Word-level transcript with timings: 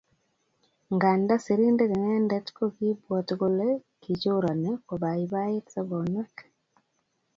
Nganda 0.93 1.33
sirindet 1.43 1.91
inendet 1.97 2.45
ko 2.57 2.63
kiibwati 2.75 3.33
kole 3.41 3.67
kichorani 4.01 4.71
kobaibait 4.87 5.65
sobonwek 5.73 6.35